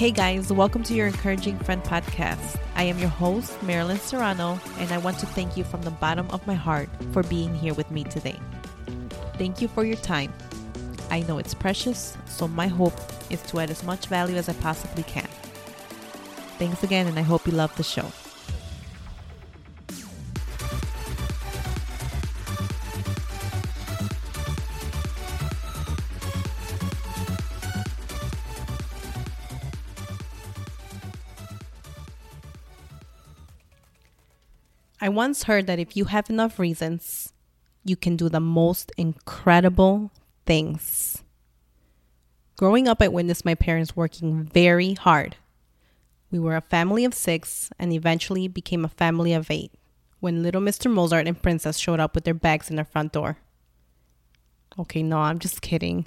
Hey 0.00 0.12
guys, 0.12 0.50
welcome 0.50 0.82
to 0.84 0.94
your 0.94 1.08
Encouraging 1.08 1.58
Friend 1.58 1.82
podcast. 1.84 2.58
I 2.74 2.84
am 2.84 2.98
your 2.98 3.10
host, 3.10 3.62
Marilyn 3.62 3.98
Serrano, 3.98 4.58
and 4.78 4.90
I 4.92 4.96
want 4.96 5.18
to 5.18 5.26
thank 5.26 5.58
you 5.58 5.62
from 5.62 5.82
the 5.82 5.90
bottom 5.90 6.26
of 6.30 6.46
my 6.46 6.54
heart 6.54 6.88
for 7.12 7.22
being 7.22 7.54
here 7.54 7.74
with 7.74 7.90
me 7.90 8.04
today. 8.04 8.40
Thank 9.34 9.60
you 9.60 9.68
for 9.68 9.84
your 9.84 9.98
time. 9.98 10.32
I 11.10 11.20
know 11.24 11.36
it's 11.36 11.52
precious, 11.52 12.16
so 12.24 12.48
my 12.48 12.66
hope 12.66 12.98
is 13.28 13.42
to 13.42 13.60
add 13.60 13.68
as 13.68 13.84
much 13.84 14.06
value 14.06 14.36
as 14.36 14.48
I 14.48 14.54
possibly 14.54 15.02
can. 15.02 15.28
Thanks 16.58 16.82
again, 16.82 17.06
and 17.06 17.18
I 17.18 17.22
hope 17.22 17.46
you 17.46 17.52
love 17.52 17.76
the 17.76 17.82
show. 17.82 18.10
I 35.00 35.08
once 35.08 35.44
heard 35.44 35.66
that 35.66 35.78
if 35.78 35.96
you 35.96 36.06
have 36.06 36.28
enough 36.28 36.58
reasons, 36.58 37.32
you 37.84 37.96
can 37.96 38.16
do 38.16 38.28
the 38.28 38.40
most 38.40 38.92
incredible 38.98 40.10
things. 40.44 41.22
Growing 42.58 42.86
up, 42.86 43.00
I 43.00 43.08
witnessed 43.08 43.46
my 43.46 43.54
parents 43.54 43.96
working 43.96 44.44
very 44.44 44.92
hard. 44.92 45.36
We 46.30 46.38
were 46.38 46.54
a 46.54 46.60
family 46.60 47.06
of 47.06 47.14
six 47.14 47.70
and 47.78 47.94
eventually 47.94 48.46
became 48.46 48.84
a 48.84 48.88
family 48.88 49.32
of 49.32 49.50
eight 49.50 49.72
when 50.20 50.42
little 50.42 50.60
Mr. 50.60 50.90
Mozart 50.90 51.26
and 51.26 51.40
Princess 51.40 51.78
showed 51.78 51.98
up 51.98 52.14
with 52.14 52.24
their 52.24 52.34
bags 52.34 52.68
in 52.68 52.76
their 52.76 52.84
front 52.84 53.12
door. 53.12 53.38
Okay, 54.78 55.02
no, 55.02 55.18
I'm 55.18 55.38
just 55.38 55.62
kidding. 55.62 56.06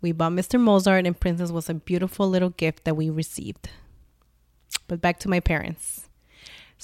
We 0.00 0.12
bought 0.12 0.32
Mr. 0.32 0.60
Mozart 0.60 1.06
and 1.06 1.18
Princess 1.18 1.50
was 1.50 1.68
a 1.68 1.74
beautiful 1.74 2.28
little 2.28 2.50
gift 2.50 2.84
that 2.84 2.96
we 2.96 3.10
received. 3.10 3.68
But 4.86 5.00
back 5.00 5.18
to 5.20 5.28
my 5.28 5.40
parents. 5.40 6.08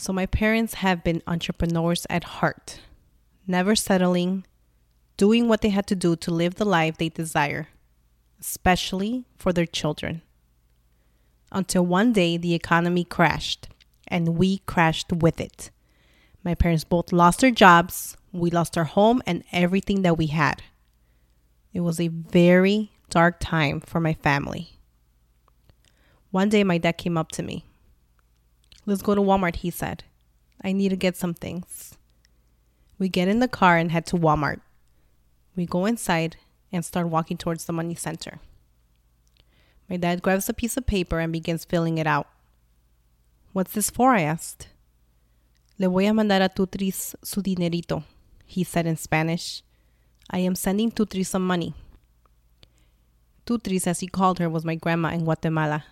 So, 0.00 0.12
my 0.12 0.26
parents 0.26 0.74
have 0.74 1.02
been 1.02 1.24
entrepreneurs 1.26 2.06
at 2.08 2.38
heart, 2.38 2.78
never 3.48 3.74
settling, 3.74 4.46
doing 5.16 5.48
what 5.48 5.60
they 5.60 5.70
had 5.70 5.88
to 5.88 5.96
do 5.96 6.14
to 6.14 6.30
live 6.30 6.54
the 6.54 6.64
life 6.64 6.96
they 6.96 7.08
desire, 7.08 7.66
especially 8.40 9.24
for 9.36 9.52
their 9.52 9.66
children. 9.66 10.22
Until 11.50 11.84
one 11.84 12.12
day 12.12 12.36
the 12.36 12.54
economy 12.54 13.02
crashed, 13.02 13.70
and 14.06 14.38
we 14.38 14.58
crashed 14.58 15.12
with 15.12 15.40
it. 15.40 15.72
My 16.44 16.54
parents 16.54 16.84
both 16.84 17.12
lost 17.12 17.40
their 17.40 17.50
jobs, 17.50 18.16
we 18.30 18.50
lost 18.50 18.78
our 18.78 18.84
home, 18.84 19.20
and 19.26 19.42
everything 19.50 20.02
that 20.02 20.16
we 20.16 20.28
had. 20.28 20.62
It 21.72 21.80
was 21.80 21.98
a 21.98 22.06
very 22.06 22.92
dark 23.10 23.40
time 23.40 23.80
for 23.80 23.98
my 23.98 24.14
family. 24.14 24.78
One 26.30 26.50
day, 26.50 26.62
my 26.62 26.78
dad 26.78 26.98
came 26.98 27.18
up 27.18 27.32
to 27.32 27.42
me. 27.42 27.64
Let's 28.88 29.02
go 29.02 29.14
to 29.14 29.20
Walmart, 29.20 29.56
he 29.56 29.70
said. 29.70 30.04
I 30.64 30.72
need 30.72 30.88
to 30.88 30.96
get 30.96 31.14
some 31.14 31.34
things. 31.34 31.98
We 32.98 33.10
get 33.10 33.28
in 33.28 33.38
the 33.38 33.46
car 33.46 33.76
and 33.76 33.92
head 33.92 34.06
to 34.06 34.16
Walmart. 34.16 34.62
We 35.54 35.66
go 35.66 35.84
inside 35.84 36.36
and 36.72 36.82
start 36.82 37.10
walking 37.10 37.36
towards 37.36 37.66
the 37.66 37.74
money 37.74 37.94
center. 37.94 38.40
My 39.90 39.98
dad 39.98 40.22
grabs 40.22 40.48
a 40.48 40.54
piece 40.54 40.78
of 40.78 40.86
paper 40.86 41.20
and 41.20 41.30
begins 41.30 41.66
filling 41.66 41.98
it 41.98 42.06
out. 42.06 42.28
What's 43.52 43.72
this 43.72 43.90
for? 43.90 44.14
I 44.14 44.22
asked. 44.22 44.68
Le 45.78 45.90
voy 45.90 46.08
a 46.08 46.14
mandar 46.14 46.40
a 46.40 46.48
Tutris 46.48 47.14
su 47.22 47.42
dinerito, 47.42 48.04
he 48.46 48.64
said 48.64 48.86
in 48.86 48.96
Spanish. 48.96 49.62
I 50.30 50.38
am 50.38 50.54
sending 50.54 50.92
Tutris 50.92 51.26
some 51.26 51.46
money. 51.46 51.74
Tutris, 53.44 53.86
as 53.86 54.00
he 54.00 54.06
called 54.06 54.38
her, 54.38 54.48
was 54.48 54.64
my 54.64 54.76
grandma 54.76 55.10
in 55.10 55.24
Guatemala. 55.24 55.84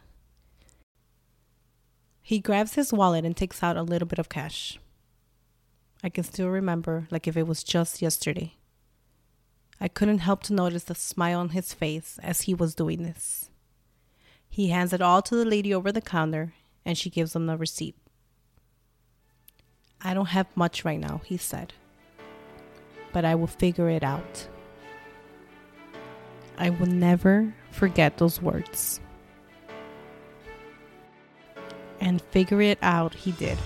He 2.27 2.41
grabs 2.41 2.74
his 2.74 2.92
wallet 2.92 3.24
and 3.24 3.36
takes 3.36 3.62
out 3.62 3.77
a 3.77 3.84
little 3.84 4.08
bit 4.08 4.19
of 4.19 4.28
cash. 4.28 4.80
I 6.02 6.08
can 6.08 6.24
still 6.24 6.48
remember 6.48 7.06
like 7.08 7.28
if 7.28 7.36
it 7.36 7.46
was 7.46 7.62
just 7.62 8.02
yesterday. 8.02 8.55
I 9.80 9.86
couldn't 9.86 10.27
help 10.27 10.42
to 10.42 10.52
notice 10.52 10.83
the 10.83 10.96
smile 10.96 11.39
on 11.39 11.51
his 11.51 11.73
face 11.73 12.18
as 12.24 12.40
he 12.40 12.52
was 12.52 12.74
doing 12.74 13.05
this. 13.05 13.48
He 14.48 14.70
hands 14.70 14.92
it 14.92 15.01
all 15.01 15.23
to 15.23 15.36
the 15.36 15.45
lady 15.45 15.73
over 15.73 15.92
the 15.92 16.01
counter 16.01 16.52
and 16.84 16.98
she 16.98 17.11
gives 17.11 17.36
him 17.36 17.46
the 17.46 17.56
receipt. 17.56 17.95
I 20.02 20.12
don't 20.12 20.30
have 20.30 20.48
much 20.56 20.84
right 20.84 20.98
now, 20.98 21.20
he 21.24 21.36
said, 21.36 21.74
but 23.12 23.24
I 23.24 23.36
will 23.36 23.46
figure 23.46 23.89
it 23.89 24.02
out. 24.02 24.48
I 26.58 26.70
will 26.70 26.89
never 26.89 27.55
forget 27.70 28.18
those 28.18 28.42
words 28.42 29.01
and 32.06 32.22
figure 32.30 32.62
it 32.62 32.78
out 32.83 33.12
he 33.12 33.33
did. 33.33 33.58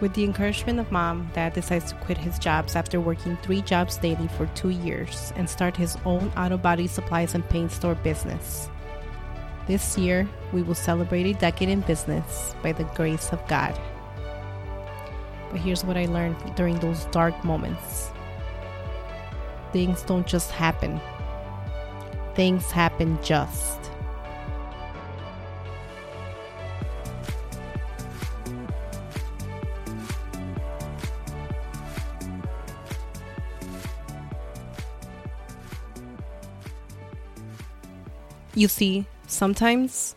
With 0.00 0.14
the 0.14 0.24
encouragement 0.24 0.80
of 0.80 0.90
mom, 0.90 1.30
dad 1.34 1.52
decides 1.52 1.92
to 1.92 1.98
quit 1.98 2.16
his 2.16 2.38
jobs 2.38 2.74
after 2.74 2.98
working 2.98 3.36
three 3.36 3.60
jobs 3.60 3.98
daily 3.98 4.26
for 4.28 4.46
two 4.54 4.70
years 4.70 5.32
and 5.36 5.48
start 5.48 5.76
his 5.76 5.96
own 6.06 6.32
auto 6.36 6.56
body 6.56 6.86
supplies 6.86 7.34
and 7.34 7.48
paint 7.48 7.70
store 7.70 7.94
business. 7.94 8.70
This 9.66 9.98
year, 9.98 10.26
we 10.52 10.62
will 10.62 10.74
celebrate 10.74 11.26
a 11.26 11.38
decade 11.38 11.68
in 11.68 11.80
business 11.82 12.54
by 12.62 12.72
the 12.72 12.84
grace 12.96 13.30
of 13.30 13.46
God. 13.46 13.78
But 15.50 15.60
here's 15.60 15.84
what 15.84 15.96
I 15.96 16.06
learned 16.06 16.56
during 16.56 16.78
those 16.80 17.04
dark 17.06 17.44
moments 17.44 18.10
things 19.72 20.02
don't 20.02 20.26
just 20.26 20.52
happen, 20.52 21.00
things 22.34 22.70
happen 22.70 23.18
just. 23.22 23.93
You 38.56 38.68
see, 38.68 39.06
sometimes 39.26 40.14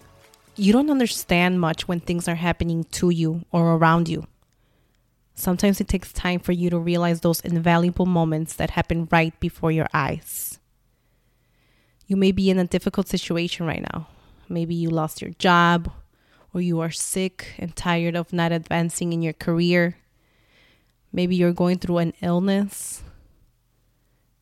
you 0.55 0.71
don't 0.71 0.91
understand 0.91 1.59
much 1.59 1.87
when 1.87 1.99
things 1.99 2.27
are 2.27 2.35
happening 2.35 2.83
to 2.91 3.09
you 3.09 3.45
or 3.51 3.73
around 3.75 4.07
you. 4.07 4.27
Sometimes 5.33 5.81
it 5.81 5.87
takes 5.87 6.13
time 6.13 6.39
for 6.39 6.51
you 6.51 6.69
to 6.69 6.79
realize 6.79 7.21
those 7.21 7.41
invaluable 7.41 8.05
moments 8.05 8.53
that 8.55 8.71
happen 8.71 9.07
right 9.11 9.39
before 9.39 9.71
your 9.71 9.87
eyes. 9.93 10.59
You 12.05 12.15
may 12.15 12.31
be 12.31 12.49
in 12.49 12.59
a 12.59 12.65
difficult 12.65 13.07
situation 13.07 13.65
right 13.65 13.81
now. 13.93 14.07
Maybe 14.49 14.75
you 14.75 14.89
lost 14.89 15.21
your 15.21 15.31
job, 15.31 15.91
or 16.53 16.61
you 16.61 16.79
are 16.79 16.91
sick 16.91 17.53
and 17.57 17.75
tired 17.75 18.15
of 18.15 18.33
not 18.33 18.51
advancing 18.51 19.13
in 19.13 19.21
your 19.21 19.33
career. 19.33 19.97
Maybe 21.11 21.35
you're 21.35 21.53
going 21.53 21.79
through 21.79 21.97
an 21.99 22.13
illness. 22.21 23.03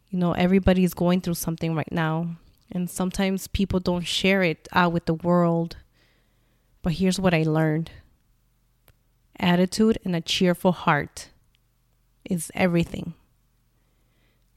You 0.10 0.20
know, 0.20 0.34
everybody's 0.34 0.94
going 0.94 1.22
through 1.22 1.34
something 1.36 1.76
right 1.76 1.92
now. 1.92 2.38
And 2.72 2.90
sometimes 2.90 3.48
people 3.48 3.80
don't 3.80 4.06
share 4.08 4.44
it 4.44 4.68
out 4.74 4.92
with 4.92 5.06
the 5.06 5.14
world. 5.14 5.78
But 6.82 6.94
here's 6.94 7.20
what 7.20 7.34
I 7.34 7.44
learned 7.44 7.92
attitude 9.38 9.98
and 10.06 10.16
a 10.16 10.22
cheerful 10.22 10.72
heart 10.72 11.30
is 12.24 12.52
everything. 12.56 13.14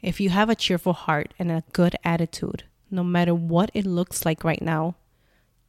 If 0.01 0.21
you 0.21 0.31
have 0.31 0.49
a 0.49 0.55
cheerful 0.55 0.93
heart 0.93 1.35
and 1.39 1.51
a 1.51 1.65
good 1.73 1.97
attitude, 2.05 2.65
no 2.91 3.03
matter 3.03 3.35
what 3.35 3.71
it 3.75 3.85
looks 3.85 4.25
like 4.25 4.45
right 4.45 4.63
now, 4.63 4.95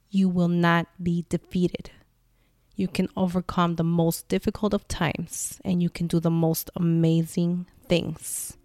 you 0.09 0.29
will 0.29 0.47
not 0.47 0.87
be 1.01 1.25
defeated. 1.29 1.91
You 2.75 2.87
can 2.87 3.09
overcome 3.17 3.75
the 3.75 3.83
most 3.83 4.27
difficult 4.27 4.73
of 4.73 4.87
times 4.87 5.59
and 5.65 5.83
you 5.83 5.89
can 5.89 6.07
do 6.07 6.19
the 6.19 6.31
most 6.31 6.69
amazing 6.75 7.65
things. 7.87 8.55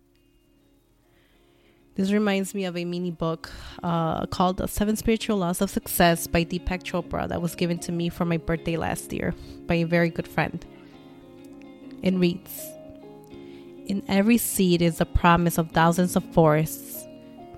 This 1.97 2.11
reminds 2.11 2.57
me 2.57 2.65
of 2.65 2.77
a 2.77 2.85
mini 2.85 3.13
book 3.13 3.53
uh, 3.85 4.27
called 4.27 4.57
The 4.57 4.67
Seven 4.67 4.97
Spiritual 4.97 5.37
Laws 5.37 5.61
of 5.61 5.71
Success 5.71 6.27
by 6.27 6.45
Deepak 6.45 6.83
Chopra 6.83 7.29
that 7.29 7.41
was 7.41 7.55
given 7.55 7.79
to 7.81 7.93
me 7.93 8.09
for 8.09 8.25
my 8.25 8.37
birthday 8.37 8.77
last 8.77 9.13
year 9.13 9.33
by 9.67 9.77
a 9.77 9.85
very 9.85 10.11
good 10.11 10.27
friend. 10.27 10.67
It 12.03 12.15
reads 12.15 12.67
In 13.87 14.03
every 14.09 14.39
seed 14.39 14.83
is 14.83 14.99
the 14.99 15.07
promise 15.07 15.57
of 15.57 15.71
thousands 15.71 16.17
of 16.17 16.25
forests, 16.33 17.07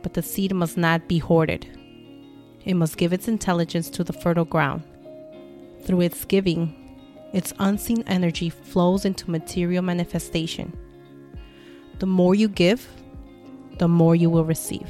but 0.02 0.12
the 0.12 0.22
seed 0.22 0.52
must 0.54 0.76
not 0.76 1.08
be 1.08 1.16
hoarded. 1.16 1.66
It 2.66 2.74
must 2.74 2.98
give 2.98 3.14
its 3.14 3.28
intelligence 3.28 3.88
to 3.90 4.04
the 4.04 4.12
fertile 4.12 4.44
ground. 4.44 4.82
Through 5.84 6.02
its 6.02 6.26
giving, 6.26 6.74
its 7.32 7.54
unseen 7.58 8.04
energy 8.06 8.50
flows 8.50 9.06
into 9.06 9.30
material 9.30 9.82
manifestation. 9.82 10.76
The 12.00 12.06
more 12.06 12.34
you 12.34 12.48
give, 12.48 12.86
the 13.78 13.88
more 13.88 14.14
you 14.14 14.30
will 14.30 14.44
receive. 14.44 14.88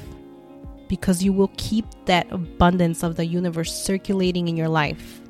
Because 0.88 1.22
you 1.22 1.32
will 1.32 1.50
keep 1.56 1.84
that 2.04 2.30
abundance 2.30 3.02
of 3.02 3.16
the 3.16 3.26
universe 3.26 3.74
circulating 3.74 4.48
in 4.48 4.56
your 4.56 4.68
life. 4.68 5.20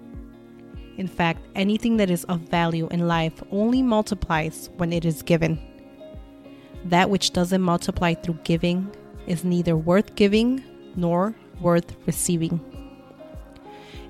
In 0.98 1.06
fact, 1.06 1.40
anything 1.54 1.96
that 1.98 2.10
is 2.10 2.24
of 2.24 2.40
value 2.40 2.88
in 2.90 3.06
life 3.06 3.42
only 3.50 3.82
multiplies 3.82 4.70
when 4.76 4.92
it 4.92 5.04
is 5.04 5.22
given. 5.22 5.58
That 6.84 7.10
which 7.10 7.32
doesn't 7.32 7.62
multiply 7.62 8.14
through 8.14 8.38
giving 8.44 8.90
is 9.26 9.44
neither 9.44 9.76
worth 9.76 10.14
giving 10.14 10.62
nor 10.94 11.34
worth 11.60 11.96
receiving. 12.06 12.60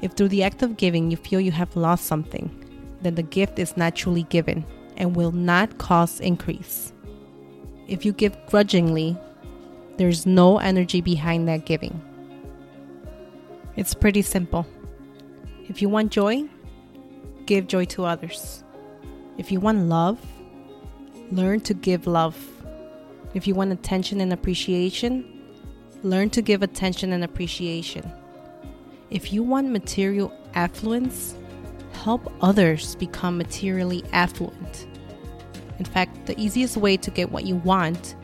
If 0.02 0.12
through 0.12 0.28
the 0.28 0.42
act 0.42 0.62
of 0.62 0.76
giving 0.76 1.10
you 1.10 1.16
feel 1.16 1.40
you 1.40 1.52
have 1.52 1.74
lost 1.74 2.04
something, 2.04 2.50
then 3.02 3.14
the 3.14 3.22
gift 3.22 3.58
is 3.58 3.76
naturally 3.76 4.24
given 4.24 4.64
and 4.96 5.16
will 5.16 5.32
not 5.32 5.78
cause 5.78 6.20
increase. 6.20 6.92
If 7.88 8.04
you 8.04 8.12
give 8.12 8.36
grudgingly, 8.46 9.16
there's 9.96 10.26
no 10.26 10.58
energy 10.58 11.00
behind 11.00 11.48
that 11.48 11.64
giving. 11.64 12.00
It's 13.76 13.94
pretty 13.94 14.22
simple. 14.22 14.66
If 15.68 15.82
you 15.82 15.88
want 15.88 16.12
joy, 16.12 16.44
give 17.46 17.66
joy 17.66 17.84
to 17.86 18.04
others. 18.04 18.64
If 19.38 19.52
you 19.52 19.60
want 19.60 19.88
love, 19.88 20.18
learn 21.30 21.60
to 21.60 21.74
give 21.74 22.06
love. 22.06 22.36
If 23.34 23.46
you 23.46 23.54
want 23.54 23.72
attention 23.72 24.20
and 24.20 24.32
appreciation, 24.32 25.42
learn 26.02 26.30
to 26.30 26.42
give 26.42 26.62
attention 26.62 27.12
and 27.12 27.24
appreciation. 27.24 28.10
If 29.10 29.32
you 29.32 29.42
want 29.42 29.70
material 29.70 30.32
affluence, 30.54 31.36
help 31.92 32.32
others 32.40 32.96
become 32.96 33.36
materially 33.36 34.04
affluent. 34.12 34.86
In 35.78 35.84
fact, 35.84 36.26
the 36.26 36.40
easiest 36.40 36.76
way 36.76 36.96
to 36.96 37.10
get 37.10 37.30
what 37.30 37.44
you 37.44 37.56
want 37.56 38.16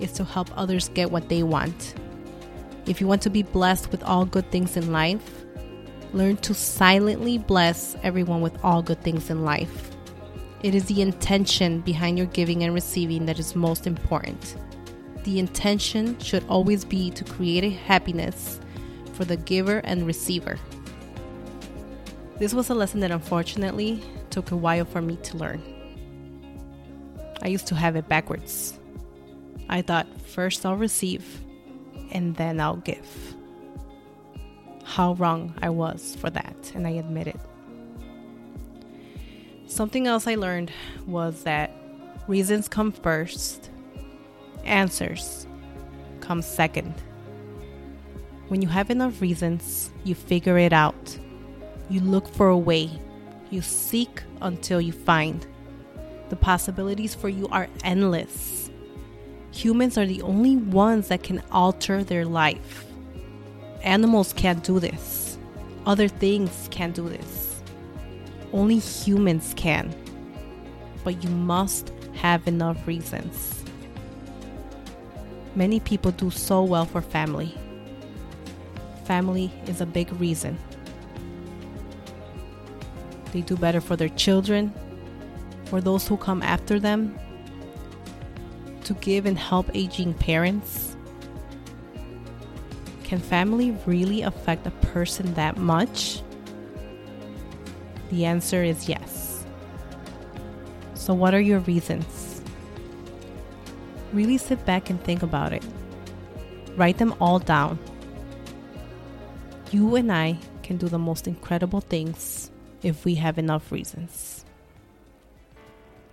is 0.00 0.12
to 0.12 0.24
help 0.24 0.48
others 0.56 0.88
get 0.90 1.10
what 1.10 1.28
they 1.28 1.42
want. 1.42 1.94
If 2.86 3.00
you 3.00 3.06
want 3.06 3.22
to 3.22 3.30
be 3.30 3.42
blessed 3.42 3.90
with 3.90 4.02
all 4.02 4.24
good 4.24 4.50
things 4.50 4.76
in 4.76 4.92
life, 4.92 5.44
learn 6.12 6.36
to 6.38 6.54
silently 6.54 7.38
bless 7.38 7.96
everyone 8.02 8.40
with 8.40 8.58
all 8.64 8.82
good 8.82 9.02
things 9.02 9.30
in 9.30 9.44
life. 9.44 9.90
It 10.62 10.74
is 10.74 10.86
the 10.86 11.02
intention 11.02 11.80
behind 11.80 12.18
your 12.18 12.26
giving 12.28 12.64
and 12.64 12.74
receiving 12.74 13.26
that 13.26 13.38
is 13.38 13.54
most 13.54 13.86
important. 13.86 14.56
The 15.24 15.38
intention 15.38 16.18
should 16.20 16.44
always 16.48 16.84
be 16.84 17.10
to 17.10 17.24
create 17.24 17.64
a 17.64 17.70
happiness 17.70 18.58
for 19.12 19.24
the 19.24 19.36
giver 19.36 19.78
and 19.84 20.06
receiver. 20.06 20.58
This 22.38 22.54
was 22.54 22.70
a 22.70 22.74
lesson 22.74 23.00
that 23.00 23.10
unfortunately 23.10 24.02
took 24.30 24.50
a 24.50 24.56
while 24.56 24.84
for 24.84 25.02
me 25.02 25.16
to 25.16 25.36
learn. 25.36 25.62
I 27.42 27.48
used 27.48 27.66
to 27.68 27.74
have 27.74 27.96
it 27.96 28.08
backwards. 28.08 28.78
I 29.68 29.82
thought 29.82 30.06
first 30.22 30.64
I'll 30.64 30.76
receive 30.76 31.40
and 32.10 32.34
then 32.36 32.60
I'll 32.60 32.76
give. 32.76 33.34
How 34.84 35.14
wrong 35.14 35.54
I 35.60 35.68
was 35.68 36.16
for 36.16 36.30
that, 36.30 36.72
and 36.74 36.86
I 36.86 36.90
admit 36.92 37.26
it. 37.26 37.40
Something 39.66 40.06
else 40.06 40.26
I 40.26 40.34
learned 40.34 40.72
was 41.06 41.42
that 41.42 41.70
reasons 42.26 42.68
come 42.68 42.92
first, 42.92 43.70
answers 44.64 45.46
come 46.20 46.40
second. 46.42 46.94
When 48.48 48.62
you 48.62 48.68
have 48.68 48.90
enough 48.90 49.20
reasons, 49.20 49.90
you 50.04 50.14
figure 50.14 50.56
it 50.56 50.72
out. 50.72 51.18
You 51.90 52.00
look 52.00 52.26
for 52.28 52.48
a 52.48 52.56
way. 52.56 52.90
You 53.50 53.60
seek 53.60 54.22
until 54.40 54.80
you 54.80 54.92
find. 54.92 55.46
The 56.30 56.36
possibilities 56.36 57.14
for 57.14 57.28
you 57.28 57.48
are 57.48 57.68
endless. 57.84 58.67
Humans 59.52 59.98
are 59.98 60.06
the 60.06 60.22
only 60.22 60.56
ones 60.56 61.08
that 61.08 61.22
can 61.22 61.42
alter 61.50 62.04
their 62.04 62.24
life. 62.24 62.86
Animals 63.82 64.32
can't 64.32 64.62
do 64.62 64.78
this. 64.78 65.38
Other 65.86 66.08
things 66.08 66.68
can't 66.70 66.94
do 66.94 67.08
this. 67.08 67.62
Only 68.52 68.78
humans 68.78 69.54
can. 69.56 69.94
But 71.04 71.24
you 71.24 71.30
must 71.30 71.92
have 72.14 72.46
enough 72.46 72.86
reasons. 72.86 73.64
Many 75.54 75.80
people 75.80 76.12
do 76.12 76.30
so 76.30 76.62
well 76.62 76.84
for 76.84 77.00
family. 77.00 77.54
Family 79.04 79.50
is 79.66 79.80
a 79.80 79.86
big 79.86 80.12
reason. 80.20 80.58
They 83.32 83.40
do 83.40 83.56
better 83.56 83.80
for 83.80 83.96
their 83.96 84.08
children, 84.10 84.72
for 85.64 85.80
those 85.80 86.06
who 86.06 86.16
come 86.16 86.42
after 86.42 86.78
them, 86.78 87.18
to 88.88 88.94
give 88.94 89.26
and 89.26 89.38
help 89.38 89.70
aging 89.74 90.14
parents? 90.14 90.96
Can 93.04 93.18
family 93.18 93.76
really 93.84 94.22
affect 94.22 94.66
a 94.66 94.70
person 94.70 95.34
that 95.34 95.58
much? 95.58 96.22
The 98.08 98.24
answer 98.24 98.62
is 98.64 98.88
yes. 98.88 99.44
So, 100.94 101.12
what 101.12 101.34
are 101.34 101.40
your 101.40 101.60
reasons? 101.60 102.40
Really 104.14 104.38
sit 104.38 104.64
back 104.64 104.88
and 104.88 105.02
think 105.04 105.22
about 105.22 105.52
it. 105.52 105.62
Write 106.74 106.96
them 106.96 107.14
all 107.20 107.38
down. 107.38 107.78
You 109.70 109.96
and 109.96 110.10
I 110.10 110.38
can 110.62 110.78
do 110.78 110.88
the 110.88 110.98
most 110.98 111.28
incredible 111.28 111.82
things 111.82 112.50
if 112.82 113.04
we 113.04 113.16
have 113.16 113.36
enough 113.36 113.70
reasons. 113.70 114.46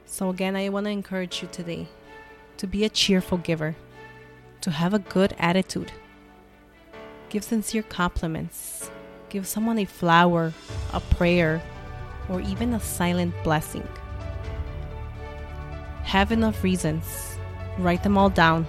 So, 0.06 0.30
again, 0.30 0.57
I 0.57 0.68
want 0.68 0.86
to 0.88 0.89
encourage 0.89 1.42
you 1.42 1.48
today 1.54 1.88
to 2.57 2.67
be 2.67 2.85
a 2.85 2.89
cheerful 2.89 3.37
giver, 3.37 3.75
to 4.61 4.71
have 4.71 4.93
a 4.93 4.99
good 4.99 5.35
attitude. 5.37 5.91
Give 7.29 7.43
sincere 7.43 7.83
compliments. 7.83 8.89
Give 9.29 9.45
someone 9.45 9.79
a 9.79 9.85
flower, 9.85 10.53
a 10.93 10.99
prayer, 10.99 11.61
or 12.29 12.39
even 12.41 12.73
a 12.73 12.79
silent 12.79 13.33
blessing. 13.43 13.87
Have 16.03 16.31
enough 16.31 16.63
reasons. 16.63 17.37
Write 17.77 18.03
them 18.03 18.17
all 18.17 18.29
down 18.29 18.65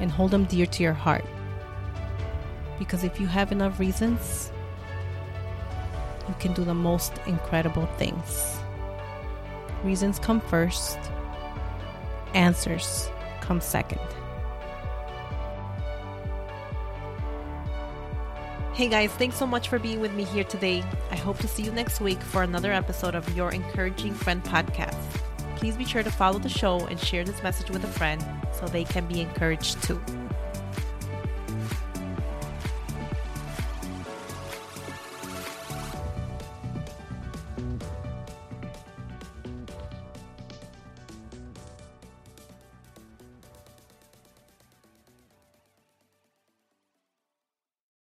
and 0.00 0.10
hold 0.10 0.30
them 0.30 0.44
dear 0.44 0.66
to 0.66 0.82
your 0.82 0.94
heart. 0.94 1.24
Because 2.78 3.04
if 3.04 3.20
you 3.20 3.26
have 3.26 3.52
enough 3.52 3.78
reasons, 3.78 4.50
you 6.26 6.34
can 6.38 6.54
do 6.54 6.64
the 6.64 6.74
most 6.74 7.12
incredible 7.26 7.86
things. 7.98 8.56
Reasons 9.84 10.18
come 10.18 10.40
first, 10.40 10.98
answers 12.34 13.10
come 13.40 13.60
second. 13.60 14.00
Hey 18.72 18.88
guys, 18.88 19.10
thanks 19.12 19.36
so 19.36 19.46
much 19.46 19.68
for 19.68 19.78
being 19.78 20.00
with 20.00 20.12
me 20.14 20.24
here 20.24 20.44
today. 20.44 20.82
I 21.10 21.16
hope 21.16 21.38
to 21.38 21.48
see 21.48 21.62
you 21.62 21.70
next 21.72 22.00
week 22.00 22.20
for 22.22 22.42
another 22.42 22.72
episode 22.72 23.14
of 23.14 23.36
Your 23.36 23.52
Encouraging 23.52 24.14
Friend 24.14 24.42
podcast. 24.42 24.96
Please 25.56 25.76
be 25.76 25.84
sure 25.84 26.02
to 26.02 26.10
follow 26.10 26.38
the 26.38 26.48
show 26.48 26.86
and 26.86 26.98
share 26.98 27.22
this 27.22 27.42
message 27.42 27.70
with 27.70 27.84
a 27.84 27.88
friend 27.88 28.24
so 28.52 28.66
they 28.66 28.84
can 28.84 29.04
be 29.06 29.20
encouraged 29.20 29.82
too. 29.82 30.00